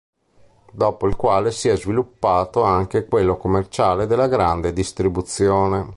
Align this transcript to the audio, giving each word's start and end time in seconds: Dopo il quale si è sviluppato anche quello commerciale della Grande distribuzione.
Dopo 0.71 1.05
il 1.05 1.15
quale 1.15 1.51
si 1.51 1.67
è 1.69 1.77
sviluppato 1.77 2.63
anche 2.63 3.05
quello 3.05 3.37
commerciale 3.37 4.07
della 4.07 4.25
Grande 4.27 4.73
distribuzione. 4.73 5.85